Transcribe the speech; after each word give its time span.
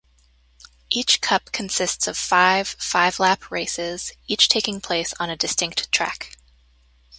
Each 0.89 1.21
cup 1.21 1.51
consists 1.51 2.07
of 2.07 2.17
five 2.17 2.69
five-lap 2.79 3.51
races, 3.51 4.13
each 4.27 4.49
taking 4.49 4.81
place 4.81 5.13
on 5.19 5.29
a 5.29 5.37
distinct 5.37 5.91
track. 5.91 6.37